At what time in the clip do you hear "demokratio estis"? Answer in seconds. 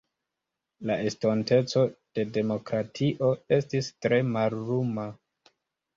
2.37-3.91